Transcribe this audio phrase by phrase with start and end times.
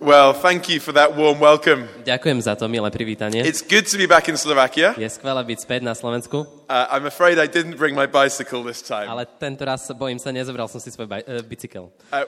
[0.00, 1.84] Well, thank you for that warm welcome.
[2.08, 3.44] Ďakujem za to, milé privítanie.
[3.44, 4.96] It's good to be back in Slovakia.
[4.96, 8.80] Je skvelé byť späť na Slovensku, Uh, I'm afraid I didn't bring my bicycle this
[8.80, 9.12] time.
[9.12, 11.92] ale tento raz, bojím sa, nezobral som si svoj baj- e, bicykel.
[12.08, 12.24] Uh,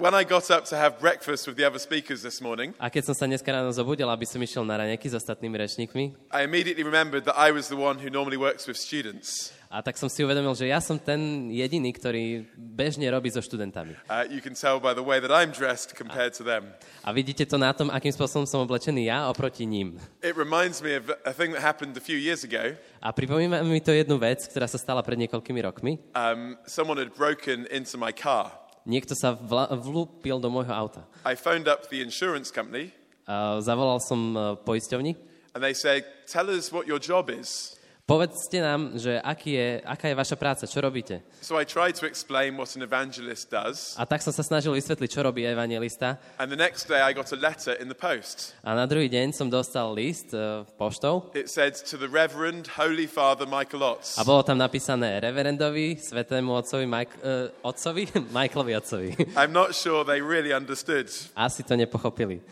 [0.00, 3.12] when I got up to have breakfast with the other speakers this morning, A keď
[3.12, 6.80] som sa dneska ráno zobudil, aby som išiel na raňajky s ostatnými rečníkmi, I immediately
[6.80, 9.52] remembered that I was the one who normally works with students.
[9.72, 13.96] A tak som si uvedomil, že ja som ten jediný, ktorý bežne robí so študentami.
[14.04, 16.76] Uh, you can tell by the way that I'm dressed compared to them.
[17.00, 19.96] A vidíte to na tom, akým spôsobom som oblečený ja oproti ním.
[20.20, 22.76] It reminds me of a thing that happened a few years ago.
[23.00, 25.96] A pripomína mi to jednu vec, ktorá sa stala pred niekoľkými rokmi.
[26.12, 28.52] Um, someone had broken into my car.
[28.84, 31.00] Niekto sa vla- vlúpil do môjho auta.
[31.24, 32.92] I phoned up the insurance company
[33.24, 35.14] A zavolal som e, poisťovni.
[35.54, 37.78] and they said, Tell us what your job is.
[38.02, 41.22] Povedzte nám, že aký je, aká je vaša práca, čo robíte.
[41.38, 43.94] So I tried to explain what an evangelist does.
[43.94, 46.18] A tak som sa snažil vysvetliť, čo robí evangelista.
[46.34, 48.58] And the next day I got a letter in the post.
[48.66, 53.06] A na druhý deň som dostal list uh, poštou It said to the Reverend Holy
[53.06, 54.18] Father Michael Otts.
[54.18, 59.10] a bolo tam napísané reverendovi, svetému otcovi, Mike, uh, otcovi, Michaelovi otcovi.
[59.38, 61.06] I'm not sure they really understood.
[61.38, 62.42] Asi to nepochopili.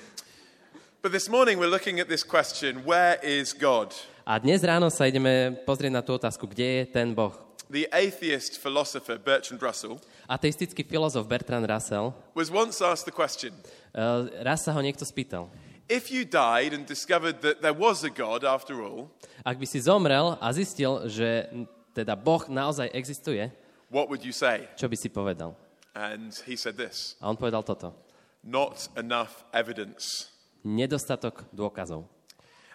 [1.02, 3.90] But this morning we're looking at this question where is God?
[4.24, 7.32] A dnes ráno sa ideme pozrieť na tú otázku, kde je ten Boh.
[7.70, 13.54] The atheist philosopher Bertrand Russell Ateistický filozof Bertrand Russell, was once asked the question
[13.94, 15.46] uh, raz sa ho niekto spýtal,
[15.86, 19.06] if you died and discovered that there was a God after all,
[19.46, 21.46] ak by si zomrel a zistil, že
[21.94, 23.46] teda Boh naozaj existuje,
[23.86, 24.66] what would you say?
[24.74, 25.54] čo by si povedal?
[25.94, 27.94] And he said this A on povedal toto.
[28.42, 30.26] not enough evidence.
[30.66, 32.02] Nedostatok dôkazov.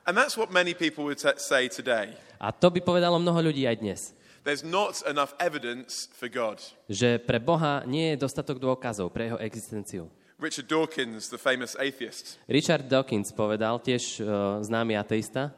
[0.05, 2.13] And that's what many people would say today.
[2.37, 4.01] A to by povedalo mnoho ľudí aj dnes.
[4.45, 6.61] There's not enough evidence for God.
[6.85, 10.05] Že pre Boha nie je dostatok dôkazov pre jeho existenciu.
[10.37, 15.55] Richard Dawkins, the famous atheist, Richard Dawkins povedal, tiež uh, známy ateista,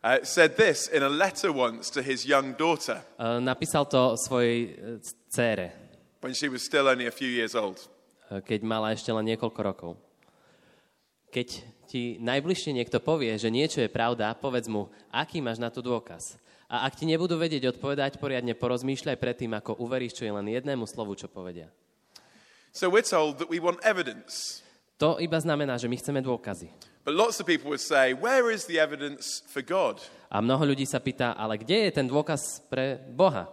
[0.00, 4.78] uh, said this in a letter once to his young daughter uh, napísal to svojej
[5.28, 5.74] dcére,
[6.22, 7.82] when she was still only a few years old.
[8.40, 9.92] keď mala ešte len niekoľko rokov.
[11.28, 11.60] Keď
[11.92, 16.40] ti najbližšie niekto povie, že niečo je pravda, povedz mu, aký máš na to dôkaz.
[16.72, 20.88] A ak ti nebudú vedieť odpovedať, poriadne porozmýšľaj predtým, ako uveríš, čo je len jednému
[20.88, 21.68] slovu, čo povedia.
[22.72, 24.64] So we're told that we want evidence.
[24.96, 26.72] To iba znamená, že my chceme dôkazy.
[27.04, 30.00] But lots of people would say, where is the evidence for God?
[30.32, 33.52] A mnoho ľudí sa pýta, ale kde je ten dôkaz pre Boha?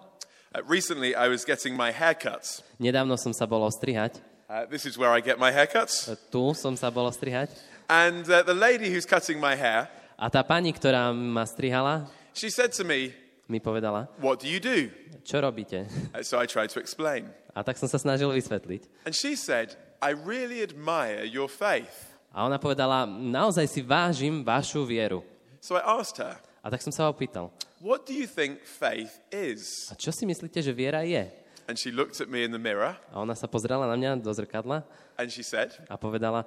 [0.55, 2.63] Uh, recently, I was getting my haircuts.
[2.79, 4.23] Nedávno som sa bol ostrihať.
[4.47, 6.07] Uh, this is where I get my haircuts.
[6.07, 7.51] E, Tu som sa bol ostrihať.
[7.89, 9.89] And uh, the lady who's cutting my hair,
[10.19, 12.05] A tá pani, ktorá ma strihala,
[12.35, 13.15] she said to me,
[13.49, 14.93] mi povedala, What do you do?
[15.25, 15.89] čo robíte?
[16.13, 17.25] Uh, so I tried to explain.
[17.57, 19.09] A tak som sa snažil vysvetliť.
[19.09, 19.73] And she said,
[20.05, 22.13] I really admire your faith.
[22.29, 25.25] A ona povedala, naozaj si vážim vašu vieru.
[25.57, 27.49] So I asked her, A tak som sa opýtal,
[27.81, 29.87] What do you think faith is?
[29.89, 31.25] a čo si myslíte, že viera je?
[31.65, 34.29] And she looked at me in the mirror A ona sa pozrela na mňa do
[34.35, 34.83] zrkadla
[35.15, 36.43] and she said, a povedala,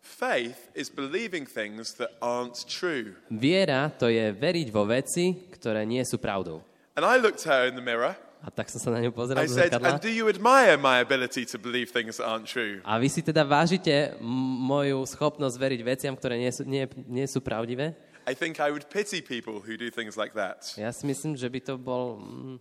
[0.00, 3.16] Faith is believing things that aren't true.
[3.28, 6.60] viera to je veriť vo veci, ktoré nie sú pravdou.
[6.96, 8.14] And I looked her in the mirror.
[8.44, 9.96] A tak som sa na ňu pozrel I do said, zrkadla.
[9.96, 12.84] And do you admire my ability to believe things that aren't true?
[12.84, 17.40] A vy si teda vážite moju schopnosť veriť veciam, ktoré nie sú, nie, nie sú
[17.40, 17.96] pravdivé?
[18.28, 20.64] I think I would pity people who do things like that.
[20.76, 22.20] Ja si myslím, že by to bol...
[22.20, 22.56] mm,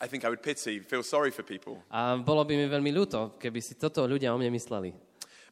[0.00, 1.80] I think I would pity, feel sorry for people.
[1.88, 4.92] A bolo by mi veľmi ľúto, keby si toto ľudia o mne mysleli.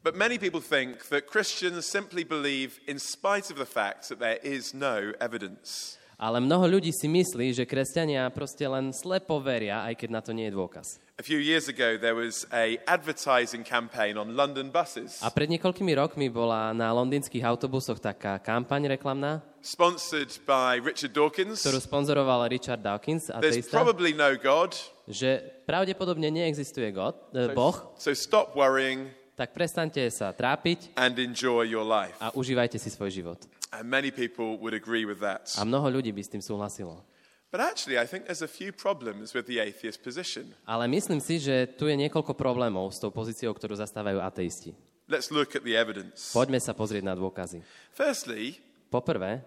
[0.06, 4.39] But many people think that Christians simply believe in spite of the fact that there
[4.39, 5.99] is no evidence.
[6.15, 10.31] Ale mnoho ľudí si myslí, že kresťania proste len slepo veria, aj keď na to
[10.31, 11.03] nie je dôkaz.
[11.19, 15.91] A few years ago, there was a advertising campaign on London buses, A pred niekoľkými
[15.99, 21.66] rokmi bola na londýnskych autobusoch taká kampaň reklamná, sponsored by Richard Dawkins.
[21.66, 24.71] ktorú sponzoroval Richard Dawkins, There's ateista, probably no God,
[25.11, 31.69] že pravdepodobne neexistuje God, e, Boh, so stop worrying tak prestaňte sa trápiť and enjoy
[31.69, 32.16] your life.
[32.18, 33.38] a užívajte si svoj život.
[33.71, 35.53] And many people would agree with that.
[35.60, 37.04] A mnoho ľudí by s tým súhlasilo.
[37.53, 40.50] But actually, I think there's a few problems with the atheist position.
[40.66, 44.74] Ale myslím si, že tu je niekoľko problémov s tou pozíciou, ktorú zastávajú ateisti.
[45.06, 46.34] Let's look at the evidence.
[46.34, 47.62] Poďme sa pozrieť na dôkazy.
[47.94, 48.59] Firstly,
[48.91, 49.44] Poprvé,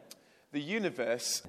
[0.55, 1.43] the universe.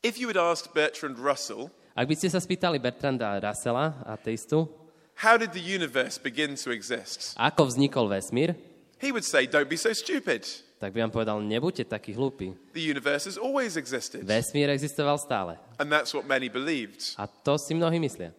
[0.00, 4.66] If you had asked Bertrand Russell, ak by ste sa spýtali Bertranda Russella, ateistu,
[5.14, 7.34] how did the universe begin to exist?
[7.38, 8.54] ako vznikol vesmír,
[9.02, 10.46] He would say, don't be so stupid.
[10.80, 12.52] tak by vám povedal, nebuďte takí hlúpi.
[12.72, 14.24] The universe has always existed.
[14.24, 15.56] Vesmír existoval stále.
[15.76, 17.16] And that's what many believed.
[17.20, 18.32] A to si mnohí myslia.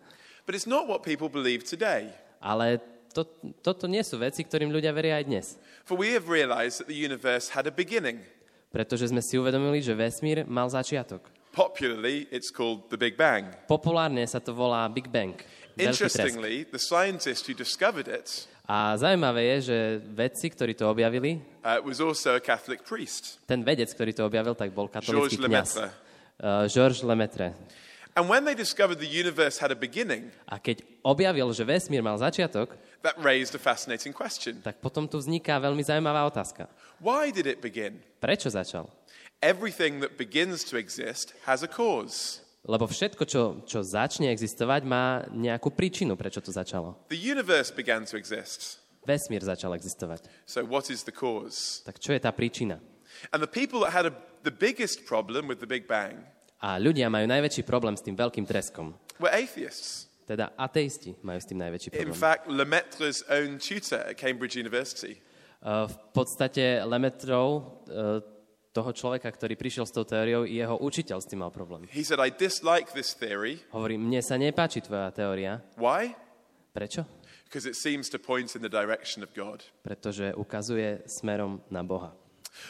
[0.45, 2.13] But it's not what people believe today.
[2.41, 2.77] Ale
[3.13, 3.25] to,
[3.61, 5.47] toto nie sú veci, ktorým ľudia veria aj dnes.
[5.85, 8.21] For we have realized that the universe had a beginning.
[8.69, 11.23] Pretože sme si uvedomili, že vesmír mal začiatok.
[11.55, 13.47] Popularly, it's called the Big Bang.
[13.65, 15.39] Populárne sa to volá Big Bang.
[15.77, 21.77] Interestingly, the scientist who discovered it A zaujímavé je, že vedci, ktorí to objavili, uh,
[21.85, 25.77] was also a Catholic priest, ten vedec, ktorý to objavil, tak bol katolický kniaz.
[25.77, 27.53] Uh, Georges Lemaitre.
[28.15, 32.17] And when they discovered the universe had a beginning, A keď objavil, že vesmír mal
[32.17, 32.73] začiatok,
[33.05, 34.57] that raised a fascinating question.
[34.65, 36.65] tak potom tu vzniká veľmi zaujímavá otázka.
[36.97, 38.01] Why did it begin?
[38.17, 38.89] Prečo začal?
[39.45, 42.41] Everything that begins to exist has a cause.
[42.65, 46.97] Lebo všetko, čo, čo začne existovať, má nejakú príčinu, prečo to začalo.
[47.13, 48.81] The universe began to exist.
[49.05, 50.25] Vesmír začal existovať.
[50.49, 51.85] So, what is the cause?
[51.85, 52.81] Tak čo je tá príčina?
[53.29, 56.25] And the people that had a, the biggest problem with the Big Bang
[56.57, 58.97] A ľudia majú najväčší problém s tým veľkým treskom.
[59.21, 60.09] were atheists.
[60.25, 62.17] Teda ateisti majú s tým najväčší In problém.
[62.17, 65.21] fact, Lemaitre's own tutor at Cambridge University
[65.65, 68.21] Uh, v podstate Lemetrov, uh,
[68.75, 71.87] toho človeka, ktorý prišiel s tou teóriou, jeho učiteľ s tým mal problém.
[71.95, 73.63] He said, I dislike this theory.
[73.71, 75.63] Hovorí, mne sa nepáči tvoja teória.
[75.79, 76.11] Why?
[76.75, 77.07] Prečo?
[77.47, 79.63] Because it seems to point in the direction of God.
[79.79, 82.11] Pretože ukazuje smerom na Boha.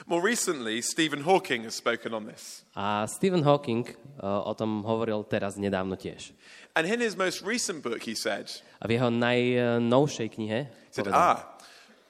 [0.05, 2.65] More recently, Stephen Hawking has spoken on this.
[2.75, 3.89] A Stephen Hawking
[4.21, 6.33] uh, o tom hovoril teraz nedávno tiež.
[6.77, 8.49] And in his most recent book, he said,
[8.81, 11.37] A v jeho najnovšej knihe he said povedal, Ah,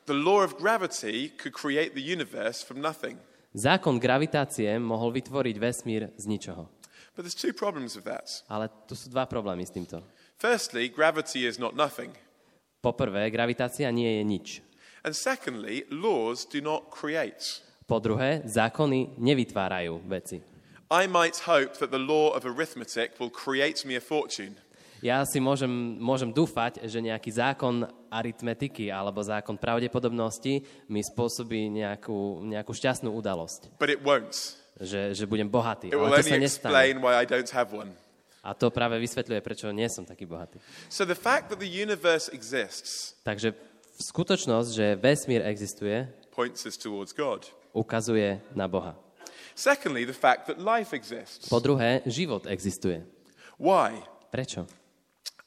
[0.07, 3.19] the law of gravity could create the universe from nothing.
[3.55, 6.67] Zákon gravitácie mohol vytvoriť vesmír z ničoho.
[7.15, 8.43] But there's two problems with that.
[8.51, 10.03] Ale tu sú dva problémy s týmto.
[10.35, 12.11] Firstly, gravity is not nothing.
[12.83, 14.47] Poprvé, gravitácia nie je nič.
[15.07, 17.63] And secondly, laws do not create.
[17.87, 20.43] Po druhé, zákony nevytvárajú veci.
[20.91, 24.59] I might hope that the law of arithmetic will create me a fortune.
[25.05, 25.69] Ja si môžem,
[26.01, 33.69] môžem dúfať, že nejaký zákon aritmetiky alebo zákon pravdepodobnosti mi spôsobí nejakú, nejakú šťastnú udalosť.
[33.77, 34.33] But it won't.
[34.81, 35.93] Že, že budem bohatý.
[35.93, 36.97] It Ale to sa nestane.
[36.97, 37.93] why I don't have one.
[38.41, 40.57] A to práve vysvetľuje, prečo nie som taký bohatý.
[40.89, 43.53] So the fact that the universe exists Takže
[44.01, 47.45] skutočnosť, že vesmír existuje, points us towards God.
[47.77, 48.97] ukazuje na Boha.
[49.53, 51.45] Secondly, the fact that life exists.
[51.45, 53.05] Po druhé, život existuje.
[53.61, 54.01] Why?
[54.33, 54.65] Prečo?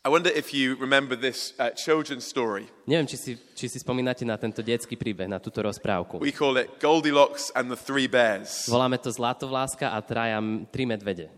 [0.08, 2.64] I wonder if you remember this uh, children's story.
[2.88, 6.16] Neviem, či si, či si spomínate na tento detský príbeh, na túto rozprávku.
[6.16, 8.64] We call it Goldilocks and the Three Bears.
[8.72, 10.40] Voláme to Zlatovláska a traja,
[10.72, 11.28] tri medvede.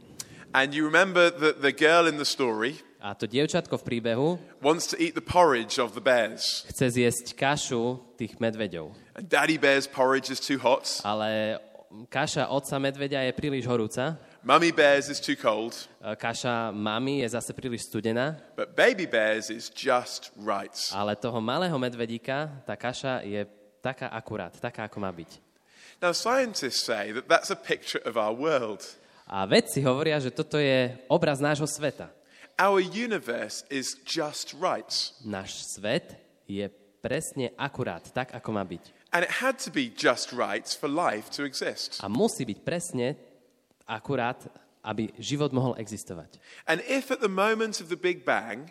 [0.55, 4.87] And you remember that the girl in the story A to dievčatko v príbehu wants
[4.87, 6.63] to eat the porridge of the bears.
[6.71, 8.95] chce zjesť kašu tých medveďov.
[9.19, 10.87] And Daddy Bear's porridge is too hot.
[11.03, 11.59] Ale
[12.07, 15.77] kaša otca medveďa je príliš horúca, Mummy Bear's is too cold.
[16.01, 20.73] e, kaša mamy je zase príliš studená, But Baby Bear's is just right.
[20.97, 23.45] ale toho malého medvedíka, tá kaša je
[23.85, 25.31] taká akurát, taká, ako má byť.
[26.01, 28.81] Now, scientists say that that's a picture of our world.
[29.29, 32.09] A vedci hovoria, že toto je obraz nášho sveta.
[32.57, 34.89] Our universe is just right.
[35.21, 36.17] Náš svet
[36.49, 36.65] je
[37.05, 38.85] presne akurát, tak, ako má byť.
[39.13, 42.01] And it had to be just right for life to exist.
[42.01, 43.17] A musí byť presne
[43.91, 44.47] akurát,
[44.87, 46.39] aby život mohol existovať.
[46.71, 48.71] And if at the moment of the Big Bang,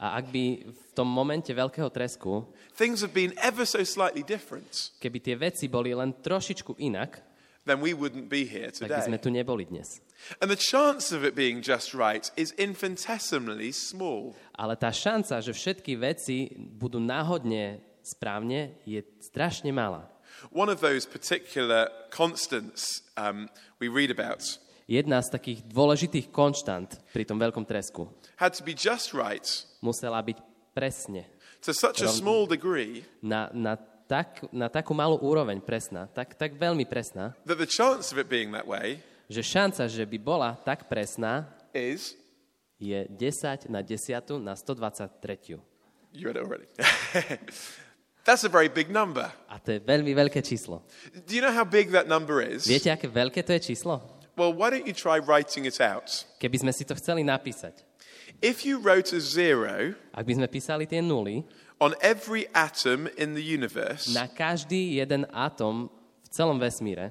[0.00, 4.96] A ak by v tom momente veľkého tresku, things have been ever so slightly different,
[4.96, 7.20] keby tie veci boli len trošičku inak,
[7.68, 9.24] then we wouldn't be here tak by sme today.
[9.24, 10.00] tu neboli dnes.
[10.40, 14.32] And the chance of it being just right is infinitesimally small.
[14.56, 20.08] Ale tá šanca, že všetky veci budú náhodne správne, je strašne malá.
[20.48, 23.48] One of those particular constants um,
[23.80, 24.42] we read about
[24.90, 29.46] Jedna z takých dôležitých konštant pri tom veľkom tresku had to be just right
[29.78, 30.38] musela byť
[30.74, 31.30] presne
[31.62, 33.78] to such a small degree na, na,
[34.10, 38.26] tak, na takú malú úroveň presná, tak, tak veľmi presná, that the chance of it
[38.26, 38.98] being that way
[39.30, 42.18] že šanca, že by bola tak presná, is
[42.82, 45.54] je 10 na 10 na 123.
[46.10, 46.66] you read it already.
[48.30, 49.26] That's a very big number.
[49.50, 50.86] A to je veľmi veľké číslo.
[51.26, 52.62] Do you know how big that number is?
[52.62, 53.98] Viete, aké veľké to je číslo?
[54.38, 56.06] Well, why don't you try writing it out?
[56.38, 57.82] Keby sme si to chceli napísať.
[58.38, 61.42] If you wrote a zero Ak by sme písali tie nuly,
[61.82, 65.90] on every atom in the universe, na každý jeden atom
[66.22, 67.10] v celom vesmíre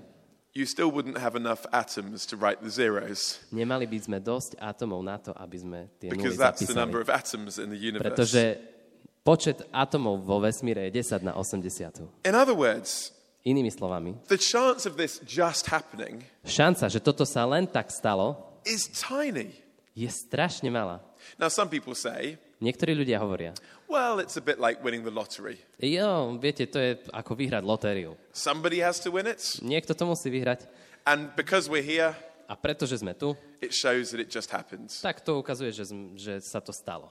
[0.55, 5.03] you still wouldn't have enough atoms to write the zeros nemali by sme dosť atomov
[5.03, 8.07] na to, aby sme tie nuly because that's the number of atoms in the universe.
[8.07, 8.78] Pretože
[9.23, 12.25] počet atomov vo vesmíre je 10 na 80.
[12.25, 17.47] In other words, Inými slovami, the chance of this just happening šanca, že toto sa
[17.47, 18.35] len tak stalo,
[18.67, 19.55] is tiny.
[19.95, 20.99] je strašne malá.
[21.39, 23.55] Now, some people say, Niektorí ľudia hovoria,
[23.87, 25.55] Well, it's a bit like winning the lottery.
[25.79, 28.19] Jo, viete, to je ako vyhrať lotériu.
[28.35, 30.67] Somebody has to win it, Niekto to musí vyhrať.
[31.07, 32.11] and because we're here,
[32.51, 34.99] A pretože sme tu, it shows that it just happens.
[34.99, 35.87] tak to ukazuje, že,
[36.19, 37.07] že sa to stalo.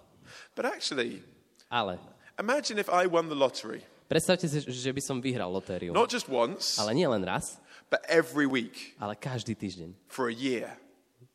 [0.52, 1.24] But actually,
[1.70, 1.98] Ale
[2.40, 5.92] imagine if I won the lottery, predstavte si, že by som vyhral lotériu.
[5.92, 7.60] not just once, Ale nie len raz,
[7.92, 9.92] but every week ale každý týždeň.
[10.08, 10.72] for a year.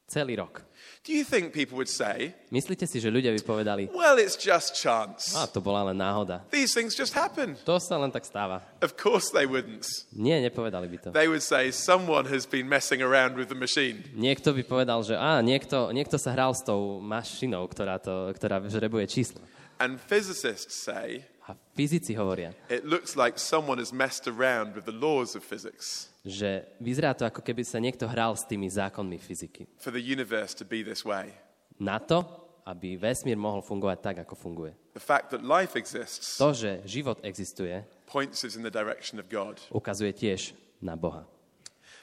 [0.10, 0.62] Celý rok.
[1.08, 4.76] Do you think people would say, Myslíte si, že ľudia by povedali, well, it's just
[4.76, 5.32] chance?
[5.36, 6.44] a to bola len náhoda.
[6.52, 7.56] These things just happen.
[7.66, 8.62] To sa len tak stáva.
[8.84, 9.84] Of course they wouldn't.
[10.16, 11.08] Nie, nepovedali by to.
[11.16, 14.04] They would say, someone has been messing around with the machine.
[14.14, 18.60] Niekto by povedal, že á, niekto, niekto sa hral s tou mašinou, ktorá, to, ktorá
[18.68, 19.40] žrebuje číslo.
[19.84, 24.96] And physicists say, A fyzici hovoria, it looks like someone has messed around with the
[24.96, 29.68] laws of physics že vyzerá to, ako keby sa niekto hral s tými zákonmi fyziky.
[29.76, 31.36] for the universe to be this way.
[31.76, 32.24] Na to,
[32.64, 34.72] aby vesmír mohol fungovať tak, ako funguje.
[34.96, 39.28] The fact that life exists To, že život existuje, points us in the direction of
[39.28, 39.60] God.
[39.68, 41.28] ukazuje tiež na Boha.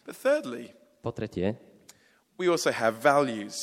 [0.04, 1.56] But thirdly, Po tretie,
[2.37, 3.56] we also have values.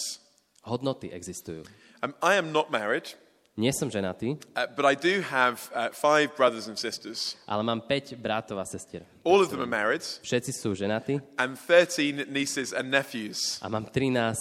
[0.65, 1.61] hodnoty existujú.
[2.01, 3.13] Um, I am not married,
[3.57, 7.33] Nie som ženatý, uh, but I do have uh, five brothers and sisters.
[7.49, 9.01] ale mám 5 bratov a sestier.
[9.25, 13.57] All of them are married, Všetci sú ženatí and 13 nieces and nephews.
[13.57, 14.37] a mám 13 uh,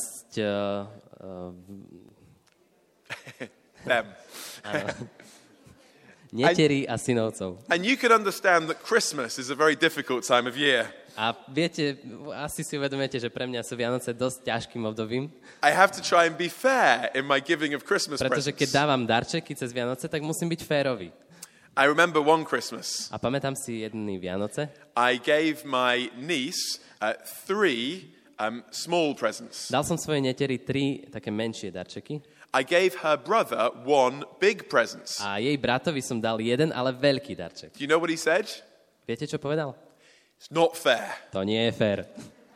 [1.25, 1.49] uh,
[3.89, 4.07] Them.
[6.37, 7.65] neterí a synovcov.
[7.71, 10.93] And you can understand that Christmas is a very difficult time of year.
[11.17, 11.97] A viete,
[12.37, 15.33] asi si uvedomujete, že pre mňa sú Vianoce dosť ťažkým obdobím,
[15.65, 18.77] I have to try and be fair in my giving of Christmas pretože keď presents.
[18.77, 21.09] dávam darčeky cez Vianoce, tak musím byť férový.
[21.77, 27.17] I remember one Christmas, A pamätám si jedný Vianoce, I gave my niece uh,
[27.49, 29.73] three um, small presents.
[29.73, 32.21] dal som svojej neteri tri také menšie darčeky
[32.57, 35.05] I gave her brother one big present.
[35.21, 37.73] a jej bratovi som dal jeden, ale veľký darček.
[37.77, 38.49] Do you know what he said?
[39.05, 39.77] Viete, čo povedal?
[40.39, 41.17] It's not fair.
[41.33, 42.05] To nie je fér.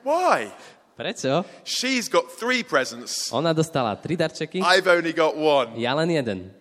[0.05, 0.53] Why?
[0.97, 1.45] Prečo?
[1.65, 3.33] She's got three presents.
[3.33, 5.73] Ona dostala tri darčeky, I've only got one.
[5.81, 6.53] ja len jeden.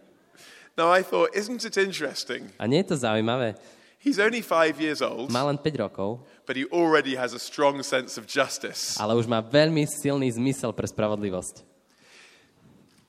[0.79, 2.47] Now I thought, isn't it interesting?
[2.55, 3.55] A nie je to zaujímavé?
[3.99, 7.83] He's only five years old, Má len 5 rokov, but he already has a strong
[7.83, 8.95] sense of justice.
[8.95, 11.67] ale už má veľmi silný zmysel pre spravodlivosť.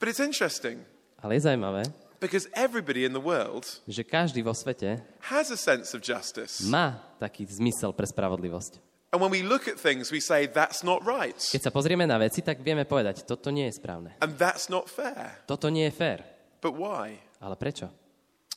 [0.02, 0.82] But it's interesting
[1.22, 1.86] Ale je zaujímavé,
[2.20, 6.62] because everybody in the world že každý vo svete has a sense of justice.
[6.68, 8.78] má taký zmysel pre spravodlivosť.
[9.10, 11.34] And when we look at things, we say, that's not right.
[11.34, 14.14] Keď sa pozrieme na veci, tak vieme povedať, toto nie je správne.
[14.22, 15.34] And that's not fair.
[15.50, 16.22] Toto nie je fér.
[16.62, 17.18] But why?
[17.42, 17.90] Ale prečo?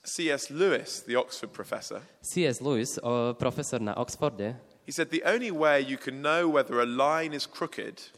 [0.06, 0.54] C.S.
[0.54, 2.62] Lewis, the Oxford professor, C.S.
[2.62, 4.54] Lewis, o, profesor na Oxforde,
[4.86, 8.14] he said the only way you can know whether a line is crooked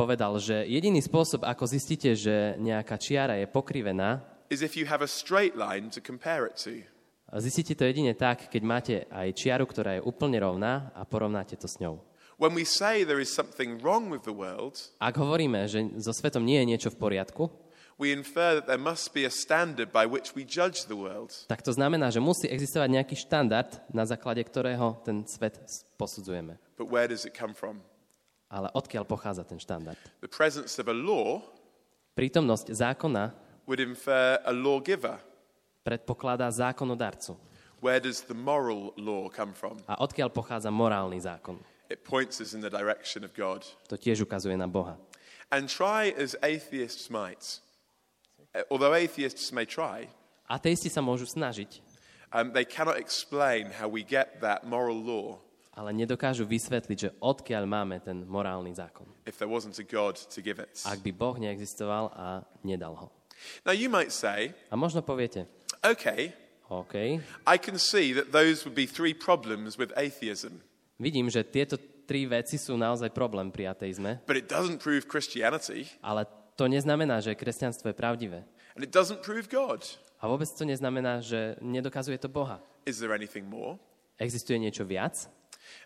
[0.00, 5.00] povedal, že jediný spôsob, ako zistíte, že nejaká čiara je pokrivená, is if you have
[5.00, 6.82] a straight line to compare it to.
[7.38, 11.70] zistíte to jedine tak, keď máte aj čiaru, ktorá je úplne rovná a porovnáte to
[11.70, 12.02] s ňou.
[12.40, 16.42] When we say there is something wrong with the world, Ak hovoríme, že so svetom
[16.42, 17.52] nie je niečo v poriadku,
[18.00, 21.30] we infer that there must be a standard by which we judge the world.
[21.46, 25.60] tak to znamená, že musí existovať nejaký štandard, na základe ktorého ten svet
[26.00, 26.56] posudzujeme.
[26.80, 27.84] But where does it come from?
[28.50, 30.00] Ale odkiaľ pochádza ten štandard?
[30.24, 31.44] The presence of a law
[32.18, 33.30] Prítomnosť zákona
[33.66, 35.18] would infer a lawgiver.
[35.84, 37.36] predpokladá zákonodarcu.
[37.80, 39.80] Where does the moral law come from?
[39.88, 41.56] A odkiaľ pochádza morálny zákon?
[41.88, 43.64] It points us in the direction of God.
[43.88, 45.00] To tiež ukazuje na Boha.
[45.50, 47.58] And try as atheists might,
[48.54, 50.06] uh, although atheists may try,
[50.50, 51.78] Ateisti sa môžu snažiť,
[52.34, 55.38] um, they cannot explain how we get that moral law
[55.80, 59.08] ale nedokážu vysvetliť, že odkiaľ máme ten morálny zákon.
[59.24, 60.76] if there wasn't a God to give it.
[60.84, 63.08] Ak by Boh neexistoval a nedal ho.
[63.64, 65.46] Now, you might say, A možno poviete,
[65.82, 66.32] okay,
[66.68, 70.60] OK, I can see that those would be three problems with atheism,
[71.00, 75.88] vidím, že tieto tri veci sú naozaj problém pri ateizme, but it doesn't prove Christianity
[76.04, 76.26] ale
[76.58, 78.44] to neznamená, že kresťanstvo je pravdivé.
[78.76, 79.82] and it doesn't prove God.
[80.20, 82.60] A vôbec to neznamená, že nedokazuje to Boha.
[82.84, 83.80] Is there anything more?
[84.20, 85.26] Existuje niečo viac?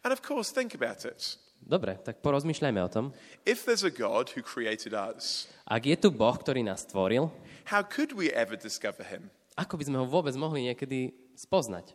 [0.03, 1.39] And of course, think about it.
[1.65, 3.05] Dobre, tak porozmýšľajme o tom.
[3.49, 7.33] If there's a God who created us, Ak je tu Boh, ktorý nás stvoril,
[7.73, 9.33] how could we ever discover him?
[9.57, 11.95] ako by sme ho vôbec mohli niekedy spoznať?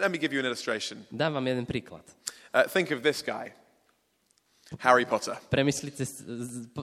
[0.00, 1.04] Let me give you an illustration.
[1.12, 2.00] Dám vám jeden príklad.
[2.56, 3.52] Uh, think of this guy,
[4.80, 5.36] Harry Potter.
[5.52, 6.00] Premyslite,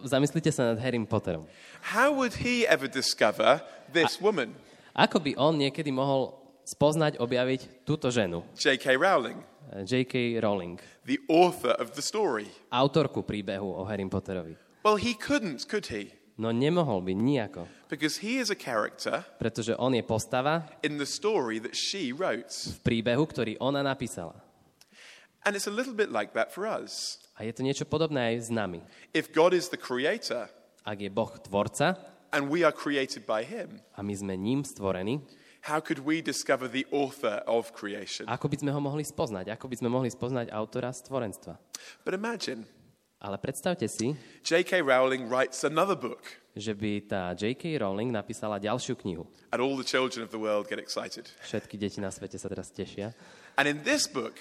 [0.06, 1.50] zamyslite sa nad Harrym Potterom.
[1.90, 4.54] How would he ever discover this woman,
[4.94, 8.94] Ako by on niekedy mohol spoznať, objaviť túto ženu, J.K.
[8.96, 9.42] Rowling,
[9.84, 10.40] J.K.
[10.40, 12.48] Rowling, the author of the story?
[12.72, 14.56] autorku príbehu o Harrym Potterovi?
[14.86, 16.14] Well, he couldn't, could he?
[16.38, 17.68] No nemohol by, nejako.
[17.90, 22.52] Because he is a character Pretože on je postava in the story that she wrote.
[22.52, 24.36] v príbehu, ktorý ona napísala.
[25.48, 27.20] And it's a little bit like that for us.
[27.40, 28.80] A je to niečo podobné aj s nami.
[29.12, 30.48] If God is the creator
[30.86, 31.98] Ak je Boh tvorca
[32.32, 35.24] and we are created by him, a my sme ním stvorení,
[35.66, 38.30] how could we discover the author of creation?
[38.30, 39.50] ako by sme ho mohli spoznať?
[39.58, 41.58] Ako by sme mohli spoznať autora stvorenstva?
[42.06, 42.70] But imagine
[43.26, 44.14] Ale predstavte si,
[44.46, 44.86] J.K.
[44.86, 46.22] Rowling writes another book
[46.56, 47.76] že by tá J.K.
[47.84, 49.28] Rowling napísala ďalšiu knihu.
[49.52, 51.28] and all the children of the world get excited.
[51.44, 53.12] Všetky deti na svete sa teraz tešia.
[53.60, 54.40] And in this book,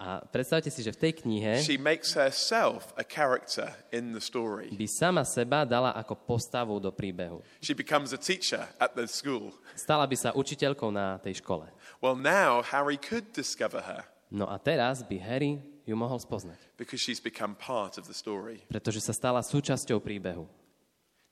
[0.00, 4.72] A predstavte si, že v tej knihe she makes herself a character in the story.
[4.72, 7.44] by sama seba dala ako postavu do príbehu.
[7.60, 9.52] She becomes a teacher at the school.
[9.76, 11.68] Stala by sa učiteľkou na tej škole.
[12.00, 17.02] Well, now Harry could discover her No a teraz by Harry ju mohol spoznať, because
[17.02, 18.62] she's become part of the story.
[18.70, 20.46] pretože sa stala súčasťou príbehu.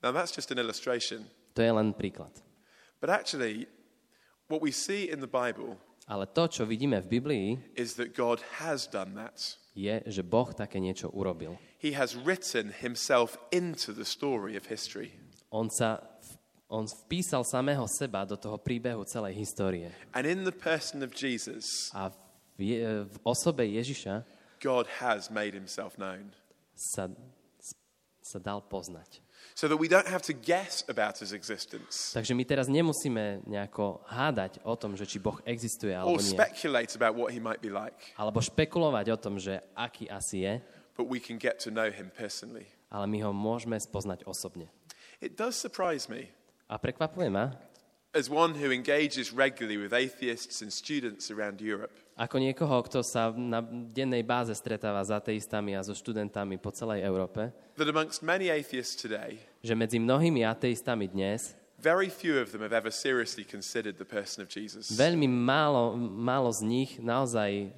[0.02, 1.30] Now, that's just an illustration.
[1.54, 2.34] To je len príklad.
[2.98, 3.70] But actually,
[4.50, 7.46] what we see in the Bible Ale to, čo vidíme v Biblii,
[7.76, 9.36] is that God has done that.
[9.76, 11.60] je, že Boh také niečo urobil.
[11.78, 15.14] He has written himself into the story of history.
[15.52, 16.02] On sa
[16.68, 19.88] on vpísal samého seba do toho príbehu celej histórie.
[20.12, 21.64] And in the person of Jesus,
[21.96, 22.12] A
[22.56, 24.24] v, je, v osobe Ježiša
[24.58, 26.34] God has made himself known.
[26.74, 27.08] sa,
[28.20, 29.22] sa dal poznať.
[29.54, 34.00] So that we don't have to guess about his existence Takže my teraz nemusíme nejako
[34.06, 36.34] hádať o tom, že či Boh existuje alebo or nie.
[36.34, 40.54] speculate about what he might be like, Alebo špekulovať o tom, že aký asi je,
[40.94, 42.66] but we can get to know him personally.
[42.88, 44.70] ale my ho môžeme spoznať osobne.
[45.18, 46.30] It does surprise me.
[46.70, 47.56] A prekvapuje ma,
[48.16, 53.30] As one who engages regularly with atheists and students around Europe, ako niekoho, kto sa
[53.36, 53.60] na
[53.92, 58.96] dennej báze stretáva s ateistami a so študentami po celej Európe, that amongst many atheists
[58.96, 64.08] today, že medzi mnohými ateistami dnes very few of them have ever seriously considered the
[64.08, 64.88] person of Jesus.
[64.96, 67.70] veľmi málo, málo z nich naozaj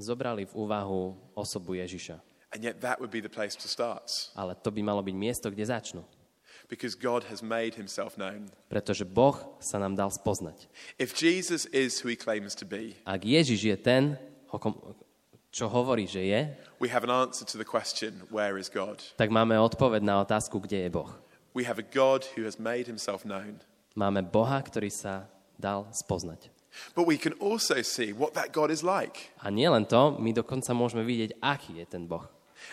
[0.00, 2.18] zobrali v úvahu osobu Ježiša.
[2.56, 5.52] And yet, that would be the place to start Ale to by malo byť miesto,
[5.52, 6.02] kde začnú.
[6.68, 8.48] Because God has made himself known.
[8.68, 10.66] Pretože Boh sa nám dal spoznať.
[10.98, 14.16] If Jesus is who he claims to be, Ak Ježiš je ten,
[15.54, 16.40] čo hovorí, že je,
[16.82, 18.98] we have an answer to the question, Where is God?
[19.14, 21.10] tak máme odpoveď na otázku, kde je Boh.
[21.54, 23.62] We have a God who has made himself known.
[23.94, 26.50] Máme Boha, ktorý sa dal spoznať.
[26.98, 29.30] But we can also see what that God is like.
[29.38, 32.26] A nie len to, my dokonca môžeme vidieť, aký je ten Boh.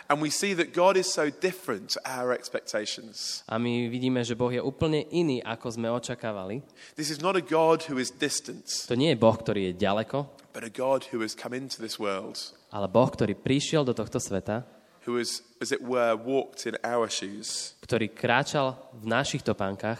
[0.08, 3.44] And we see that God is so different to our expectations.
[3.48, 6.60] A my vidíme, že Boh je úplne iný, ako sme očakávali.
[7.00, 10.28] This is not a God who is distant, To nie je Boh, ktorý je ďaleko,
[10.52, 12.36] but a God who has come into this world,
[12.72, 14.68] ale Boh, ktorý prišiel do tohto sveta,
[15.08, 17.74] who has, as it were, walked in our shoes.
[17.82, 20.00] ktorý kráčal v našich topánkach,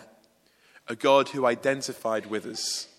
[0.92, 2.92] A God who identified with us,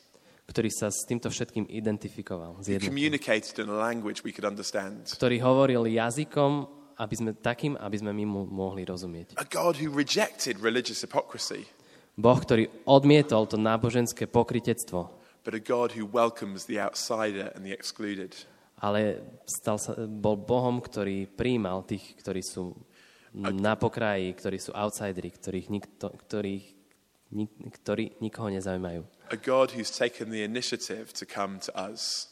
[0.48, 2.56] ktorý sa s týmto všetkým identifikoval.
[2.56, 2.88] who Zjednotil.
[2.88, 5.12] communicated in a language we could understand.
[5.12, 9.34] Ktorý hovoril jazykom, aby sme takým, aby sme mu mohli rozumieť.
[9.34, 11.66] A God who rejected religious hypocrisy,
[12.14, 15.10] Boh, ktorý odmietol to náboženské pokritectvo,
[15.42, 18.46] but a God who welcomes the outsider and the excluded.
[18.82, 22.74] ale stal sa, bol Bohom, ktorý prijímal tých, ktorí sú
[23.32, 26.66] na pokraji, ktorí sú outsideri, ktorých nikto, ktorých,
[27.32, 29.06] nik, ktorí nikoho nezaujímajú.
[29.32, 32.28] A God who's taken the initiative to come to us,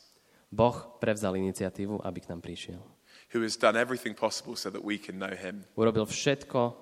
[0.50, 2.83] Boh prevzal iniciatívu, aby k nám prišiel.
[3.32, 5.62] Who has done everything possible so that we can know him.
[5.78, 6.74] Urobil všetko,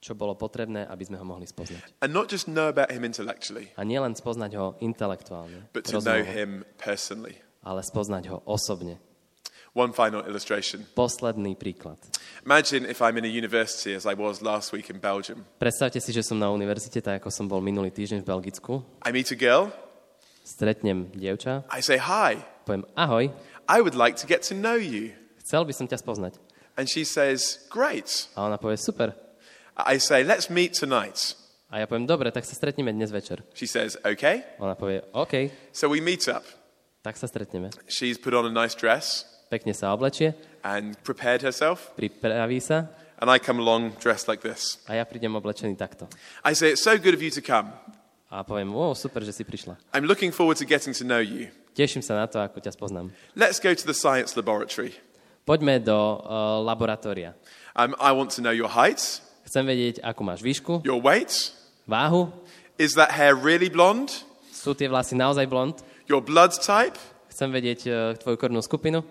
[0.00, 2.00] čo bolo potrebné, aby sme ho mohli spoznať.
[2.04, 6.20] And not just know about him intellectually, A nielen spoznať ho intelektuálne, but to know
[6.24, 7.36] him personally.
[7.66, 8.96] ale spoznať ho osobne.
[9.76, 10.88] One final illustration.
[10.96, 12.00] Posledný príklad.
[12.48, 15.44] Imagine if I'm in a university as I was last week in Belgium.
[15.60, 18.80] Predstavte si, že som na univerzite, tak ako som bol minulý týždeň v Belgicku.
[19.04, 19.68] I meet a girl,
[20.46, 23.28] Stretnem dievča, I say, Hi, poviem ahoj,
[23.68, 25.10] I would like to get to know you.
[25.46, 26.34] Chcel by som ťa spoznať.
[26.74, 28.26] And she says, Great.
[28.34, 29.14] A ona povie super.
[29.78, 31.38] I say, Let's meet tonight.
[31.70, 33.42] A ja poviem, dobre, tak sa stretneme dnes večer.
[33.54, 34.42] She says, Okay.
[34.58, 36.42] Ona povie, OK, So we meet up.
[37.06, 37.70] tak sa stretneme.
[37.86, 40.34] She's put on a nice dress Pekne sa oblečie,
[40.66, 41.94] and prepared herself.
[41.94, 44.82] pripraví sa And I come along dressed like this.
[44.90, 46.04] a ja prídem oblečený takto.
[46.44, 47.72] I say, It's so good of you to come.
[48.28, 49.78] A poviem, o, super, že si prišla.
[49.94, 51.48] I'm looking forward to getting to know you.
[51.78, 53.14] Teším sa na to, ako ťa spoznám.
[53.38, 54.92] Let's go to the science laboratory.
[55.46, 57.30] Poďme do uh, laboratória.
[57.78, 61.54] Um, I want to know your height, Chcem vedieť, akú máš výšku, your weight.
[61.86, 62.34] váhu,
[62.82, 64.10] Is that hair really blonde?
[64.50, 65.78] sú tie vlasy naozaj blond,
[66.10, 66.98] Your blood type?
[67.30, 69.06] chcem vedieť uh, tvoju kornú skupinu,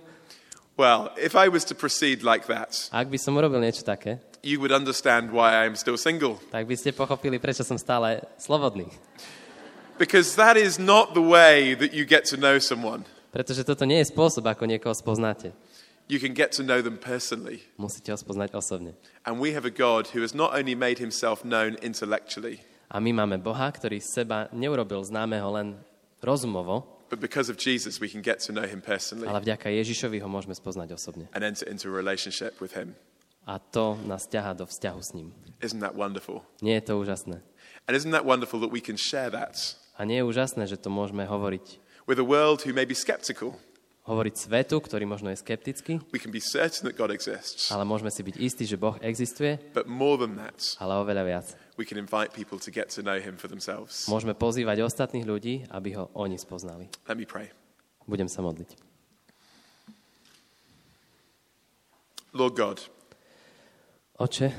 [0.75, 4.59] Well, if I was to proceed like that, Ak by som urobil niečo také, you
[4.59, 6.35] would understand why I am still single.
[6.51, 8.91] tak by ste pochopili, prečo som stále slobodný.
[9.95, 13.07] Because that is not the way that you get to know someone.
[13.31, 15.55] Pretože toto nie je spôsob, ako niekoho spoznáte.
[16.07, 17.65] You can get to know them personally.
[17.81, 18.93] Musíte ho spoznať osobne.
[19.25, 22.61] And we have a God who has not only made himself known intellectually,
[22.93, 25.81] A my máme Boha, ktorý seba neurobil známeho len
[26.21, 30.21] rozumovo, but because of Jesus, we can get to know him personally ale vďaka Ježišovi
[30.21, 31.25] ho môžeme spoznať osobne.
[31.33, 32.93] and enter into a relationship with him.
[33.49, 35.29] A to nás ťahá do vzťahu s ním.
[35.61, 36.41] Isn't that wonderful?
[36.61, 37.41] Nie je to úžasné.
[37.89, 39.57] And isn't that wonderful that we can share that
[39.97, 43.57] A nie je úžasné, že to môžeme hovoriť, with a world who may be skeptical?
[44.05, 48.13] Hovoriť svetu, ktorý možno je skeptický, We can be certain that God exists, ale môžeme
[48.13, 51.47] si byť istí, že Boh existuje, but more than that, ale oveľa viac.
[51.75, 54.05] we can invite people to get to know him for themselves.
[54.05, 56.85] Môžeme pozývať ostatných ľudí, aby ho oni spoznali.
[57.09, 57.49] Let me pray.
[58.05, 58.77] Budem sa modliť.
[62.33, 62.77] Lord God,
[64.19, 64.51] Oče,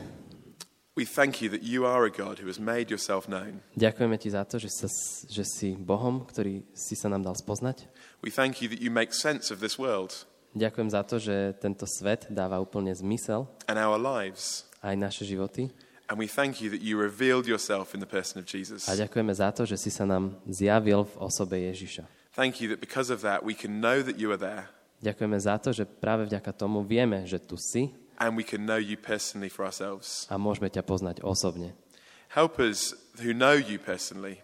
[0.96, 3.60] we thank you that you are a God who has made yourself known.
[3.76, 4.88] ďakujeme ti za to, že, sa,
[5.28, 7.88] že si Bohom, ktorý si sa nám dal spoznať.
[8.22, 10.26] We thank you that you make sense of this world
[10.56, 14.64] Ďakujem za to, že tento svet dáva úplne zmysel and our lives.
[14.80, 15.68] aj naše životy.
[16.08, 18.86] And we thank you that you revealed yourself in the person of Jesus.
[18.88, 22.06] A ďakujeme za to, že si sa nám zjavil v osobe Ježiša.
[22.32, 24.70] Thank you that because of that we can know that you are there
[25.04, 28.80] Ďakujeme za to, že práve vďaka tomu vieme, že tu si and we can know
[28.80, 30.24] you personally for ourselves.
[30.32, 31.76] a môžeme ťa poznať osobne.
[32.32, 34.40] Help us who know you personally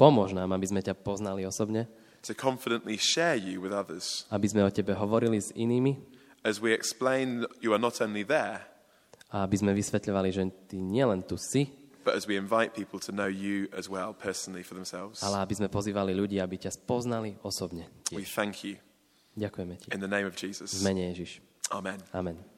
[0.00, 1.86] Pomôž nám, aby sme ťa poznali osobne,
[2.22, 5.98] to confidently share you with others aby sme o tebe hovorili s inými
[6.42, 8.66] as we explain that you are not only there,
[9.30, 11.70] a aby sme vysvetľovali, že ty nielen tu si,
[12.02, 15.22] but as we invite people to know you as well personally for themselves.
[15.22, 17.86] ale aby sme pozývali ľudí, aby ťa spoznali osobne.
[18.10, 18.34] We Tiež.
[18.34, 18.76] thank you
[19.38, 19.88] Ďakujeme ti.
[19.94, 20.82] in the name of Jesus.
[20.82, 21.40] V mene Ježiš.
[21.72, 21.96] Amen.
[22.12, 22.51] Amen.